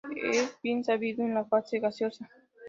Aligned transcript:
Es 0.33 0.57
bien 0.63 0.83
sabido 0.83 1.23
en 1.23 1.35
la 1.35 1.45
fase 1.45 1.77
gaseosa. 1.77 2.27